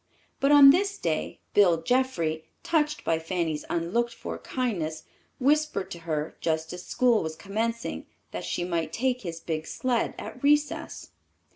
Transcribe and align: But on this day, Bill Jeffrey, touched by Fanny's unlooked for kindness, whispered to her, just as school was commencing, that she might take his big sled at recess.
But 0.39 0.51
on 0.51 0.71
this 0.71 0.97
day, 0.97 1.41
Bill 1.53 1.83
Jeffrey, 1.83 2.45
touched 2.63 3.03
by 3.03 3.19
Fanny's 3.19 3.65
unlooked 3.69 4.15
for 4.15 4.39
kindness, 4.39 5.03
whispered 5.39 5.91
to 5.91 5.99
her, 6.09 6.35
just 6.41 6.73
as 6.73 6.83
school 6.87 7.21
was 7.21 7.35
commencing, 7.35 8.07
that 8.31 8.43
she 8.43 8.63
might 8.63 8.91
take 8.93 9.21
his 9.21 9.39
big 9.39 9.67
sled 9.67 10.15
at 10.17 10.41
recess. 10.41 11.11